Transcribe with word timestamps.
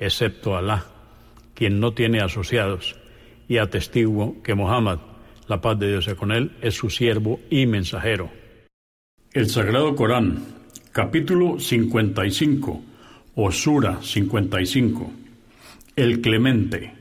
excepto 0.00 0.56
Alá, 0.56 0.86
quien 1.54 1.80
no 1.80 1.92
tiene 1.92 2.20
asociados, 2.20 2.96
y 3.48 3.58
atestiguo 3.58 4.42
que 4.42 4.54
Muhammad, 4.54 4.98
la 5.46 5.60
paz 5.60 5.78
de 5.78 5.88
Dios 5.88 6.04
sea 6.04 6.14
con 6.14 6.32
él, 6.32 6.52
es 6.60 6.74
su 6.74 6.90
siervo 6.90 7.40
y 7.50 7.66
mensajero. 7.66 8.30
El 9.32 9.48
Sagrado 9.48 9.94
Corán, 9.94 10.44
capítulo 10.92 11.58
55, 11.58 12.82
o 13.34 13.52
Sura 13.52 14.00
55, 14.02 15.12
el 15.96 16.20
Clemente. 16.20 16.92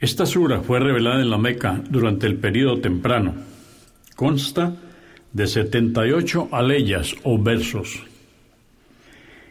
Esta 0.00 0.26
sura 0.26 0.60
fue 0.60 0.78
revelada 0.78 1.20
en 1.20 1.30
la 1.30 1.38
Meca 1.38 1.82
durante 1.90 2.26
el 2.26 2.36
período 2.36 2.80
temprano. 2.80 3.34
Consta 4.14 4.74
de 5.32 5.46
78 5.46 6.48
aleyas 6.52 7.14
o 7.24 7.40
versos. 7.40 8.02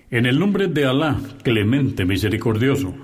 En 0.09 0.25
el 0.25 0.39
nombre 0.39 0.67
de 0.67 0.85
Alá, 0.85 1.17
clemente, 1.43 2.05
misericordioso. 2.05 2.95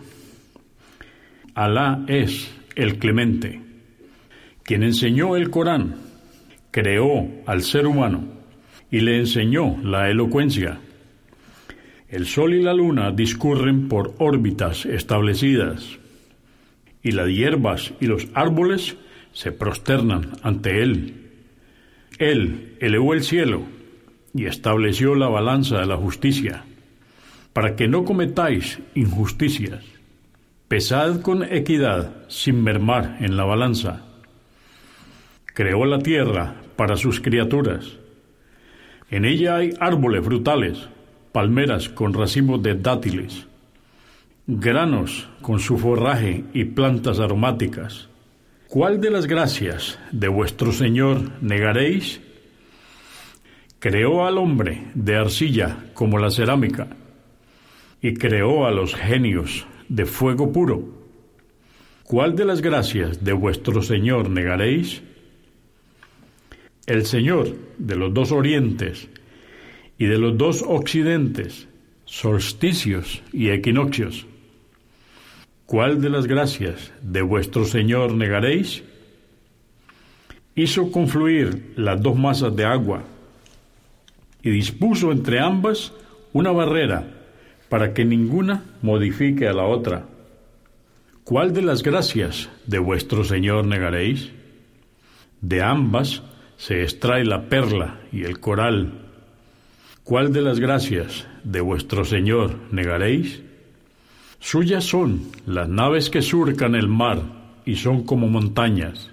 Alá 1.53 2.05
es 2.07 2.49
el 2.75 2.97
clemente, 2.97 3.59
quien 4.63 4.83
enseñó 4.83 5.35
el 5.35 5.49
Corán, 5.49 5.95
creó 6.71 7.27
al 7.45 7.61
ser 7.61 7.87
humano 7.87 8.23
y 8.89 9.01
le 9.01 9.19
enseñó 9.19 9.75
la 9.83 10.09
elocuencia. 10.09 10.79
El 12.07 12.25
sol 12.25 12.53
y 12.53 12.61
la 12.61 12.73
luna 12.73 13.11
discurren 13.11 13.89
por 13.89 14.15
órbitas 14.19 14.85
establecidas, 14.85 15.99
y 17.03 17.11
las 17.11 17.27
hierbas 17.27 17.93
y 17.99 18.05
los 18.05 18.29
árboles 18.33 18.95
se 19.33 19.51
prosternan 19.51 20.29
ante 20.41 20.81
él. 20.81 21.15
Él 22.17 22.77
elevó 22.79 23.13
el 23.13 23.23
cielo 23.23 23.63
y 24.33 24.45
estableció 24.45 25.15
la 25.15 25.27
balanza 25.27 25.79
de 25.79 25.85
la 25.85 25.97
justicia 25.97 26.63
para 27.53 27.75
que 27.75 27.87
no 27.87 28.03
cometáis 28.03 28.79
injusticias. 28.95 29.83
Pesad 30.67 31.21
con 31.21 31.43
equidad 31.43 32.11
sin 32.27 32.63
mermar 32.63 33.17
en 33.21 33.37
la 33.37 33.45
balanza. 33.45 34.01
Creó 35.45 35.85
la 35.85 35.99
tierra 35.99 36.55
para 36.75 36.97
sus 36.97 37.21
criaturas. 37.21 37.97
En 39.11 39.23
ella 39.23 39.57
hay 39.57 39.69
árboles 39.79 40.25
frutales, 40.25 40.89
palmeras 41.31 41.89
con 41.89 42.13
racimos 42.13 42.63
de 42.63 42.73
dátiles, 42.73 43.45
granos 44.47 45.29
con 45.43 45.59
su 45.59 45.77
forraje 45.77 46.43
y 46.53 46.65
plantas 46.65 47.19
aromáticas. 47.19 48.09
¿Cuál 48.67 48.99
de 48.99 49.11
las 49.11 49.27
gracias 49.27 49.99
de 50.11 50.27
vuestro 50.27 50.71
Señor 50.71 51.29
negaréis? 51.41 52.19
Creó 53.77 54.25
al 54.25 54.39
hombre 54.39 54.85
de 54.95 55.17
arcilla 55.17 55.77
como 55.93 56.17
la 56.17 56.31
cerámica 56.31 56.87
y 58.03 58.15
creó 58.15 58.67
a 58.67 58.71
los 58.71 58.93
genios 58.93 59.65
de 59.87 60.05
fuego 60.05 60.51
puro. 60.51 60.83
¿Cuál 62.03 62.35
de 62.35 62.43
las 62.43 62.61
gracias 62.61 63.23
de 63.23 63.31
vuestro 63.31 63.81
Señor 63.81 64.29
negaréis? 64.29 65.01
El 66.85 67.05
Señor 67.05 67.55
de 67.77 67.95
los 67.95 68.13
dos 68.13 68.33
orientes 68.33 69.07
y 69.97 70.05
de 70.05 70.17
los 70.17 70.37
dos 70.37 70.65
occidentes, 70.67 71.69
solsticios 72.03 73.23
y 73.31 73.51
equinoccios. 73.51 74.27
¿Cuál 75.65 76.01
de 76.01 76.09
las 76.09 76.27
gracias 76.27 76.91
de 77.01 77.21
vuestro 77.21 77.63
Señor 77.63 78.13
negaréis? 78.13 78.83
Hizo 80.55 80.91
confluir 80.91 81.71
las 81.77 82.01
dos 82.01 82.17
masas 82.17 82.53
de 82.53 82.65
agua 82.65 83.05
y 84.41 84.49
dispuso 84.49 85.13
entre 85.13 85.39
ambas 85.39 85.93
una 86.33 86.51
barrera 86.51 87.22
para 87.73 87.91
que 87.91 88.05
ninguna 88.05 88.65
modifique 88.83 89.47
a 89.47 89.51
la 89.51 89.63
otra. 89.63 90.05
¿Cuál 91.23 91.55
de 91.55 91.63
las 91.63 91.81
gracias 91.81 92.47
de 92.67 92.77
vuestro 92.77 93.23
Señor 93.23 93.65
negaréis? 93.65 94.29
De 95.41 95.63
ambas 95.63 96.21
se 96.55 96.83
extrae 96.83 97.25
la 97.25 97.49
perla 97.49 97.99
y 98.11 98.25
el 98.25 98.39
coral. 98.39 99.09
¿Cuál 100.03 100.31
de 100.31 100.43
las 100.43 100.59
gracias 100.59 101.25
de 101.43 101.61
vuestro 101.61 102.05
Señor 102.05 102.59
negaréis? 102.69 103.41
Suyas 104.39 104.83
son 104.83 105.21
las 105.47 105.67
naves 105.67 106.11
que 106.11 106.21
surcan 106.21 106.75
el 106.75 106.87
mar 106.87 107.23
y 107.65 107.77
son 107.77 108.03
como 108.03 108.27
montañas. 108.27 109.09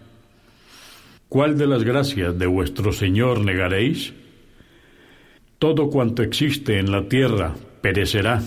¿Cuál 1.31 1.57
de 1.57 1.67
las 1.67 1.83
gracias 1.83 2.39
de 2.39 2.47
vuestro 2.47 2.93
Señor 2.93 3.41
negaréis? 3.41 4.13
Todo 5.59 5.89
cuanto 5.89 6.23
existe 6.23 6.79
en 6.79 6.93
la 6.93 7.09
tierra 7.09 7.55
perecerá, 7.81 8.43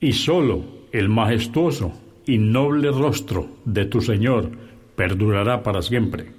y 0.00 0.12
sólo 0.12 0.64
el 0.92 1.08
majestuoso 1.08 1.92
y 2.26 2.38
noble 2.38 2.90
rostro 2.90 3.48
de 3.64 3.84
tu 3.86 4.00
Señor 4.00 4.50
perdurará 4.96 5.62
para 5.62 5.82
siempre. 5.82 6.32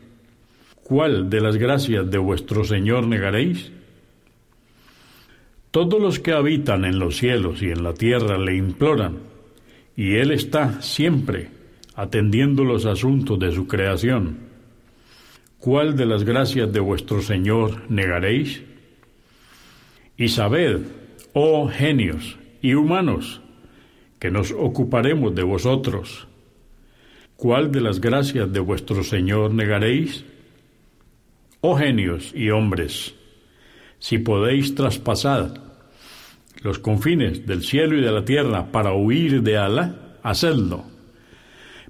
¿Cuál 0.83 1.29
de 1.29 1.41
las 1.41 1.57
gracias 1.57 2.09
de 2.09 2.17
vuestro 2.17 2.63
Señor 2.63 3.07
negaréis? 3.07 3.71
Todos 5.71 6.01
los 6.01 6.19
que 6.19 6.33
habitan 6.33 6.85
en 6.85 6.97
los 6.97 7.17
cielos 7.17 7.61
y 7.61 7.69
en 7.69 7.83
la 7.83 7.93
tierra 7.93 8.37
le 8.37 8.55
imploran, 8.55 9.17
y 9.95 10.15
Él 10.15 10.31
está 10.31 10.81
siempre 10.81 11.49
atendiendo 11.95 12.63
los 12.63 12.85
asuntos 12.85 13.37
de 13.39 13.51
su 13.51 13.67
creación. 13.67 14.37
¿Cuál 15.57 15.97
de 15.97 16.05
las 16.05 16.23
gracias 16.23 16.71
de 16.71 16.79
vuestro 16.79 17.21
Señor 17.21 17.89
negaréis? 17.89 18.63
Y 20.15 20.29
sabed 20.29 20.81
oh 21.33 21.67
genios 21.67 22.37
y 22.61 22.73
humanos, 22.73 23.41
que 24.19 24.31
nos 24.31 24.51
ocuparemos 24.51 25.35
de 25.35 25.43
vosotros. 25.43 26.27
¿Cuál 27.35 27.71
de 27.71 27.81
las 27.81 28.01
gracias 28.01 28.51
de 28.51 28.59
vuestro 28.59 29.03
Señor 29.03 29.53
negaréis? 29.53 30.25
Oh 31.61 31.75
genios 31.75 32.31
y 32.35 32.49
hombres, 32.49 33.15
si 33.99 34.17
podéis 34.17 34.73
traspasar 34.73 35.53
los 36.63 36.79
confines 36.79 37.45
del 37.45 37.63
cielo 37.63 37.97
y 37.97 38.01
de 38.01 38.11
la 38.11 38.25
tierra 38.25 38.71
para 38.71 38.93
huir 38.93 39.43
de 39.43 39.57
Alá, 39.57 40.17
hacedlo. 40.23 40.85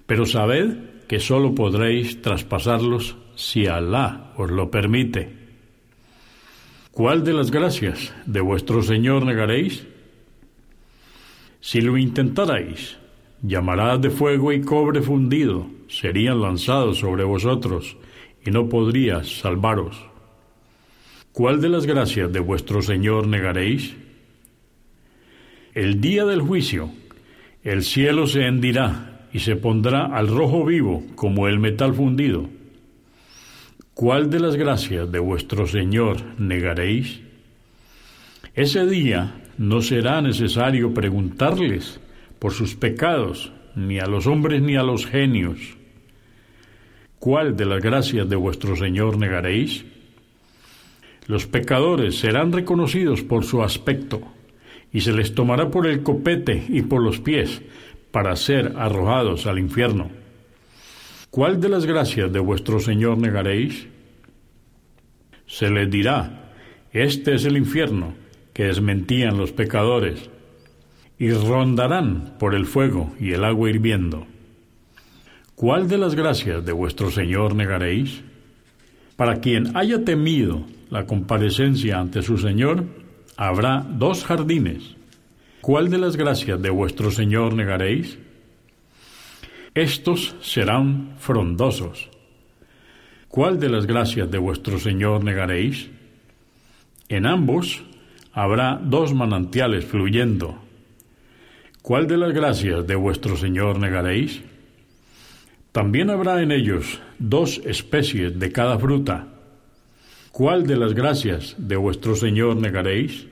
Pero 0.06 0.25
sabed 0.25 0.78
que 1.07 1.19
sólo 1.19 1.56
podréis 1.56 2.22
traspasarlos 2.22 3.16
si 3.36 3.68
Alá 3.68 4.33
os 4.36 4.51
lo 4.51 4.69
permite. 4.69 5.37
¿Cuál 6.97 7.23
de 7.23 7.31
las 7.31 7.51
gracias 7.51 8.11
de 8.25 8.41
vuestro 8.41 8.81
Señor 8.81 9.23
negaréis? 9.23 9.85
Si 11.59 11.79
lo 11.79 11.95
intentarais, 11.95 12.97
llamarás 13.44 14.01
de 14.01 14.09
fuego 14.09 14.51
y 14.51 14.61
cobre 14.61 15.03
fundido 15.03 15.67
serían 15.88 16.41
lanzados 16.41 16.97
sobre 16.97 17.23
vosotros 17.23 17.97
y 18.44 18.49
no 18.49 18.67
podrías 18.67 19.29
salvaros. 19.41 19.95
¿Cuál 21.33 21.61
de 21.61 21.69
las 21.69 21.85
gracias 21.85 22.33
de 22.33 22.39
vuestro 22.39 22.81
Señor 22.81 23.27
negaréis? 23.27 23.95
El 25.75 26.01
día 26.01 26.25
del 26.25 26.41
juicio, 26.41 26.89
el 27.63 27.83
cielo 27.83 28.25
se 28.25 28.47
hendirá 28.47 29.27
y 29.31 29.38
se 29.41 29.55
pondrá 29.55 30.07
al 30.07 30.29
rojo 30.29 30.65
vivo 30.65 31.03
como 31.13 31.47
el 31.47 31.59
metal 31.59 31.94
fundido 31.94 32.56
¿Cuál 33.97 34.29
de 34.29 34.39
las 34.39 34.55
gracias 34.55 35.11
de 35.11 35.17
vuestro 35.17 35.65
Señor 35.65 36.17
negaréis? 36.38 37.19
Ese 38.53 38.85
día 38.85 39.41
no 39.57 39.81
será 39.81 40.21
necesario 40.21 40.94
preguntarles 40.94 41.99
por 42.38 42.53
sus 42.53 42.75
pecados, 42.75 43.51
ni 43.73 43.97
a 43.97 44.05
los 44.05 44.27
hombres 44.27 44.61
ni 44.61 44.75
a 44.75 44.83
los 44.83 45.07
genios. 45.07 45.57
¿Cuál 47.17 47.57
de 47.57 47.65
las 47.65 47.81
gracias 47.81 48.29
de 48.29 48.35
vuestro 48.35 48.75
Señor 48.75 49.17
negaréis? 49.17 49.83
Los 51.25 51.47
pecadores 51.47 52.19
serán 52.19 52.51
reconocidos 52.51 53.23
por 53.23 53.45
su 53.45 53.63
aspecto, 53.63 54.21
y 54.94 55.01
se 55.01 55.11
les 55.11 55.33
tomará 55.33 55.71
por 55.71 55.88
el 55.88 56.03
copete 56.03 56.63
y 56.69 56.83
por 56.83 57.01
los 57.01 57.19
pies, 57.19 57.63
para 58.11 58.35
ser 58.35 58.73
arrojados 58.77 59.47
al 59.47 59.57
infierno. 59.57 60.26
¿Cuál 61.38 61.62
de 61.62 61.69
las 61.69 61.86
gracias 61.86 62.34
de 62.34 62.39
vuestro 62.39 62.80
Señor 62.80 63.19
negaréis? 63.19 63.86
Se 65.45 65.69
les 65.69 65.88
dirá, 65.88 66.51
este 66.92 67.36
es 67.36 67.45
el 67.45 67.57
infierno 67.57 68.16
que 68.54 68.63
desmentían 68.63 69.38
los 69.38 69.51
pecadores, 69.51 70.31
y 71.19 71.30
rondarán 71.30 72.34
por 72.39 72.56
el 72.56 72.66
fuego 72.66 73.13
y 73.19 73.34
el 73.34 73.44
agua 73.44 73.69
hirviendo. 73.69 74.25
¿Cuál 75.54 75.88
de 75.88 76.00
las 76.00 76.16
gracias 76.16 76.66
de 76.66 76.72
vuestro 76.72 77.12
Señor 77.12 77.54
negaréis? 77.54 78.24
Para 79.16 79.40
quien 79.40 79.78
haya 79.78 80.04
temido 80.04 80.66
la 80.90 81.06
comparecencia 81.06 82.00
ante 82.00 82.24
su 82.24 82.40
Señor, 82.40 82.83
habrá 83.36 83.86
dos 83.88 84.25
jardines. 84.25 84.95
¿Cuál 85.62 85.92
de 85.92 86.00
las 86.00 86.16
gracias 86.16 86.60
de 86.60 86.72
vuestro 86.72 87.12
Señor 87.12 87.54
negaréis? 87.54 88.18
Estos 89.77 90.33
serán 90.41 91.13
frondosos. 91.19 92.09
¿Cuál 93.27 93.59
de 93.59 93.69
las 93.69 93.85
gracias 93.85 94.31
de 94.31 94.39
vuestro 94.39 94.79
Señor 94.79 95.24
negaréis? 95.24 95.91
En 97.09 97.27
ambos 97.27 97.83
habrá 98.33 98.81
dos 98.83 99.13
manantiales 99.13 99.85
fluyendo. 99.85 100.57
¿Cuál 101.83 102.07
de 102.07 102.18
las 102.18 102.33
gracias 102.33 102.88
de 102.88 102.95
vuestro 102.95 103.38
Señor 103.38 103.77
negaréis? 103.77 104.41
También 105.71 106.09
habrá 106.09 106.41
en 106.41 106.51
ellos 106.51 107.00
dos 107.19 107.62
especies 107.63 108.39
de 108.39 108.51
cada 108.51 108.80
fruta 108.80 109.27
¿Cuál 110.31 110.65
de 110.65 110.75
las 110.75 110.95
gracias 110.95 111.53
de 111.59 111.75
vuestro 111.75 112.15
Señor 112.15 112.56
negaréis? 112.56 113.27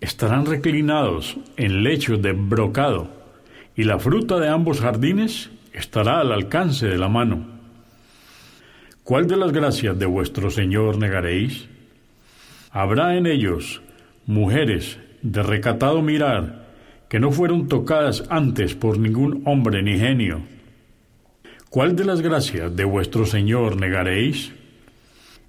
Estarán 0.00 0.46
reclinados 0.46 1.36
en 1.58 1.82
lechos 1.82 2.22
de 2.22 2.32
brocado, 2.32 3.21
y 3.76 3.84
la 3.84 3.98
fruta 3.98 4.38
de 4.38 4.48
ambos 4.48 4.80
jardines 4.80 5.50
estará 5.72 6.20
al 6.20 6.32
alcance 6.32 6.86
de 6.86 6.98
la 6.98 7.08
mano. 7.08 7.46
¿Cuál 9.04 9.26
de 9.26 9.36
las 9.36 9.52
gracias 9.52 9.98
de 9.98 10.06
vuestro 10.06 10.50
Señor 10.50 10.98
negaréis? 10.98 11.68
Habrá 12.70 13.16
en 13.16 13.26
ellos 13.26 13.82
mujeres 14.26 14.98
de 15.22 15.42
recatado 15.42 16.02
mirar, 16.02 16.68
que 17.08 17.20
no 17.20 17.30
fueron 17.30 17.68
tocadas 17.68 18.24
antes 18.30 18.74
por 18.74 18.98
ningún 18.98 19.42
hombre 19.44 19.82
ni 19.82 19.98
genio. 19.98 20.42
¿Cuál 21.68 21.96
de 21.96 22.04
las 22.04 22.20
gracias 22.20 22.74
de 22.74 22.84
vuestro 22.84 23.26
Señor 23.26 23.76
negaréis? 23.76 24.52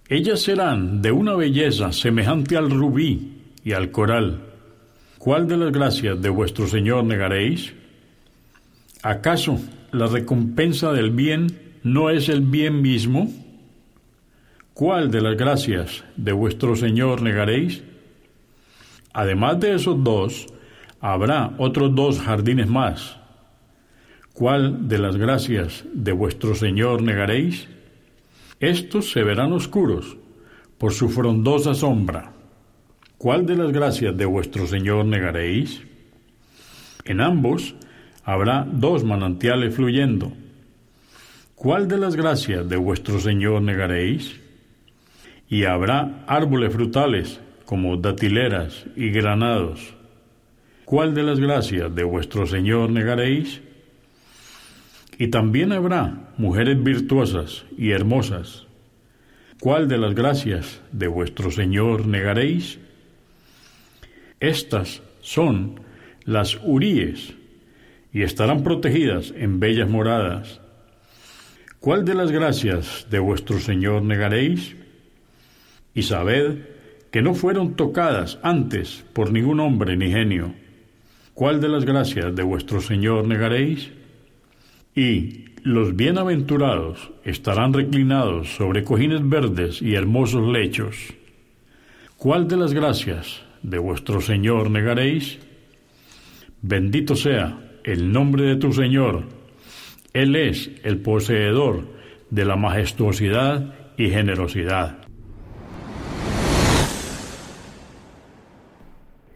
Ellas 0.10 0.42
serán 0.42 1.02
de 1.02 1.12
una 1.12 1.36
belleza 1.36 1.92
semejante 1.92 2.58
al 2.58 2.70
rubí 2.70 3.42
y 3.64 3.74
al 3.74 3.92
coral. 3.92 4.42
¿Cuál 5.18 5.48
de 5.48 5.58
las 5.58 5.72
gracias 5.72 6.22
de 6.22 6.30
vuestro 6.30 6.68
Señor 6.68 7.04
negaréis? 7.06 7.74
¿Acaso 9.04 9.60
la 9.92 10.08
recompensa 10.08 10.94
del 10.94 11.12
bien 11.12 11.60
no 11.84 12.10
es 12.10 12.30
el 12.30 12.40
bien 12.40 12.82
mismo? 12.82 13.30
¿Cuál 14.74 15.12
de 15.12 15.20
las 15.20 15.36
gracias 15.36 16.06
de 16.16 16.32
vuestro 16.32 16.78
Señor 16.78 17.22
negaréis? 17.22 17.84
Además 19.14 19.60
de 19.60 19.76
esos 19.76 20.02
dos, 20.02 20.48
habrá 21.02 21.54
otros 21.58 21.94
dos 21.94 22.22
jardines 22.22 22.68
más. 22.68 23.18
¿Cuál 24.32 24.88
de 24.88 24.98
las 25.00 25.18
gracias 25.18 25.84
de 25.94 26.14
vuestro 26.14 26.56
Señor 26.56 27.02
negaréis? 27.02 27.68
Estos 28.62 29.12
se 29.12 29.22
verán 29.22 29.52
oscuros 29.52 30.16
por 30.78 30.94
su 30.94 31.10
frondosa 31.10 31.74
sombra. 31.74 32.32
¿Cuál 33.18 33.46
de 33.46 33.58
las 33.58 33.74
gracias 33.74 34.16
de 34.16 34.26
vuestro 34.26 34.66
Señor 34.66 35.04
negaréis? 35.04 35.82
En 37.04 37.20
ambos 37.20 37.76
habrá 38.24 38.68
dos 38.70 39.04
manantiales 39.04 39.76
fluyendo. 39.76 40.32
¿Cuál 41.56 41.88
de 41.88 41.98
las 41.98 42.16
gracias 42.16 42.68
de 42.68 42.78
vuestro 42.78 43.20
Señor 43.20 43.62
negaréis? 43.62 44.40
Y 45.50 45.66
habrá 45.66 46.24
árboles 46.28 46.74
frutales 46.74 47.40
como 47.66 47.98
datileras 47.98 48.86
y 48.96 49.10
granados. 49.10 49.94
¿Cuál 50.86 51.14
de 51.14 51.24
las 51.24 51.40
gracias 51.40 51.94
de 51.94 52.04
vuestro 52.04 52.46
Señor 52.46 52.90
negaréis? 52.90 53.62
Y 55.18 55.28
también 55.28 55.72
habrá 55.72 56.34
mujeres 56.38 56.82
virtuosas 56.82 57.66
y 57.78 57.92
hermosas. 57.92 58.66
¿Cuál 59.60 59.88
de 59.88 59.98
las 59.98 60.16
gracias 60.16 60.82
de 60.92 61.08
vuestro 61.08 61.52
Señor 61.52 62.06
negaréis? 62.08 62.80
Estas 64.40 65.02
son 65.22 65.80
las 66.26 66.60
uríes 66.64 67.34
y 68.14 68.22
estarán 68.22 68.64
protegidas 68.64 69.34
en 69.36 69.60
bellas 69.60 69.90
moradas. 69.90 70.62
¿Cuál 71.80 72.06
de 72.06 72.14
las 72.14 72.32
gracias 72.32 73.08
de 73.10 73.20
vuestro 73.20 73.60
Señor 73.60 74.04
negaréis? 74.04 74.76
Y 75.96 76.04
sabed 76.04 76.60
que 77.12 77.22
no 77.22 77.34
fueron 77.34 77.76
tocadas 77.76 78.40
antes 78.44 79.04
por 79.14 79.32
ningún 79.32 79.60
hombre 79.60 79.98
ni 79.98 80.12
genio. 80.12 80.54
¿Cuál 81.34 81.60
de 81.60 81.68
las 81.68 81.86
gracias 81.86 82.36
de 82.36 82.44
vuestro 82.44 82.80
Señor 82.80 83.28
negaréis? 83.28 83.92
Y 84.96 85.46
los 85.64 85.96
bienaventurados 85.96 87.12
estarán 87.24 87.74
reclinados 87.74 88.56
sobre 88.56 88.84
cojines 88.84 89.28
verdes 89.28 89.82
y 89.82 89.96
hermosos 89.96 90.48
lechos. 90.48 90.96
¿Cuál 92.18 92.48
de 92.48 92.58
las 92.58 92.74
gracias 92.74 93.42
de 93.64 93.80
vuestro 93.80 94.22
Señor 94.22 94.70
negaréis? 94.70 95.40
Bendito 96.62 97.16
sea 97.16 97.60
el 97.84 98.12
nombre 98.12 98.46
de 98.46 98.56
tu 98.56 98.74
Señor. 98.74 99.24
Él 100.14 100.36
es 100.36 100.72
el 100.84 101.00
poseedor 101.00 101.84
de 102.30 102.46
la 102.46 102.56
majestuosidad 102.56 103.74
y 103.98 104.10
generosidad. 104.10 105.00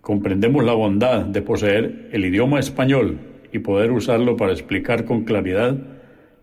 comprendemos 0.00 0.64
la 0.64 0.72
bondad 0.72 1.26
de 1.26 1.42
poseer 1.42 2.08
el 2.12 2.24
idioma 2.24 2.58
español 2.58 3.18
y 3.52 3.58
poder 3.58 3.92
usarlo 3.92 4.36
para 4.36 4.52
explicar 4.52 5.04
con 5.04 5.24
claridad 5.24 5.76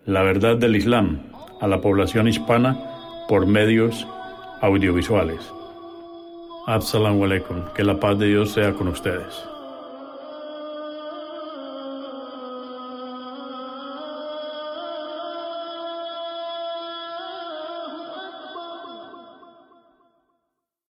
la 0.06 0.22
verdad 0.22 0.56
del 0.56 0.76
Islam 0.76 1.22
a 1.60 1.66
la 1.66 1.80
población 1.80 2.28
hispana 2.28 2.78
por 3.28 3.46
medios 3.46 4.06
audiovisuales. 4.60 5.57
Assalamu 6.68 7.24
alaikum, 7.24 7.62
que 7.74 7.82
la 7.82 7.94
paz 7.98 8.18
de 8.18 8.26
Dios 8.26 8.50
sea 8.50 8.74
con 8.74 8.88
ustedes. 8.88 9.42